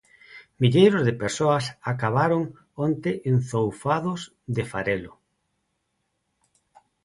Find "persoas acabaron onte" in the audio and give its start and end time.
1.23-3.11